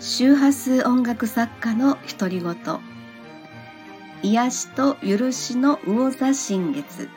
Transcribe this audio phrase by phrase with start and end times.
[0.00, 2.54] 周波数音楽作家の独り言。
[4.22, 7.08] 癒しと許しの魚座新月。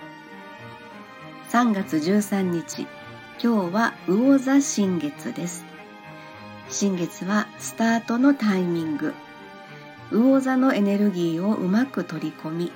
[1.52, 2.88] 3月13日
[3.39, 5.63] 今日は魚座新月です。
[6.70, 9.13] 新月はスタートのタイミング。
[10.11, 12.71] 魚座のエネルギーをうまく取り込み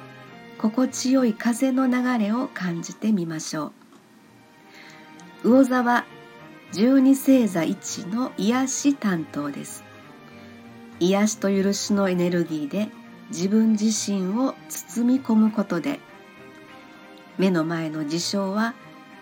[0.60, 3.74] 心地よい風の流れを感じてみましょ
[5.44, 5.50] う。
[5.50, 6.06] 魚座は
[6.74, 9.84] 十二星座一の癒し担当です。
[11.00, 12.90] 癒しと許しのエネルギーで
[13.30, 16.00] 自分自身を包み込むことで
[17.38, 18.74] 目の前の事象は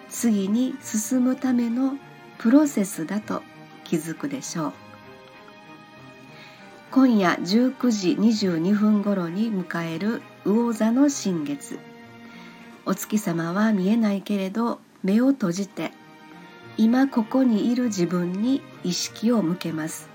[0.10, 1.98] 次に進むための
[2.38, 3.42] プロセスだと
[3.84, 4.74] 気づくでしょう。
[6.92, 11.80] 今夜19時22分頃に迎える魚座の新月。
[12.86, 15.92] お月様は見えないけれど目を閉じて
[16.78, 20.13] 今ここにいる自分に意識を向けます。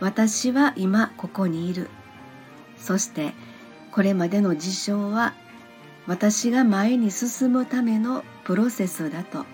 [0.00, 1.88] 私は今ここにいる。
[2.78, 3.32] そして
[3.92, 5.34] これまでの事象は
[6.06, 9.44] 私が前に進むためのプロセスだと。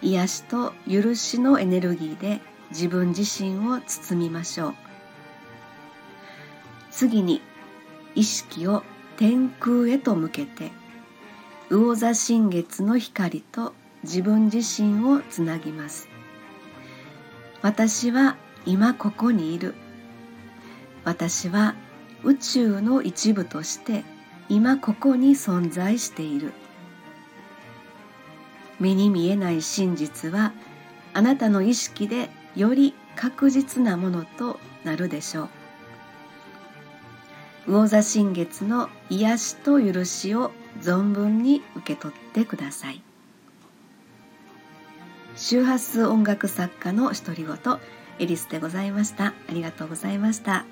[0.00, 4.74] 癒しと許しのエネルギーで自分自身を包みましょう。
[6.90, 7.40] 次に
[8.14, 8.82] 意識を
[9.16, 10.70] 天空へと向けて
[11.70, 16.08] 魚座新月の光と自分自身をつなぎます。
[17.62, 18.36] 私は
[18.66, 19.74] 今ここにいる。
[21.04, 21.74] 私は
[22.22, 24.04] 宇宙の一部として
[24.48, 26.52] 今ここに存在している。
[28.80, 30.52] 目に見えない真実は
[31.12, 35.48] あなたの意識でより確実なものとなるでしょう。
[37.66, 43.02] 魚座新月の癒しと許しを存分に受け取ってください。
[45.36, 47.56] 周波数音楽作家の独り言。
[48.18, 49.26] エリスでございました。
[49.26, 50.64] ありがとうございました。